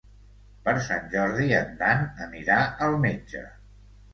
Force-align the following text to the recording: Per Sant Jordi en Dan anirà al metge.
Per 0.67 0.73
Sant 0.87 1.03
Jordi 1.11 1.45
en 1.59 1.77
Dan 1.83 2.03
anirà 2.27 2.59
al 2.87 2.99
metge. 3.05 3.45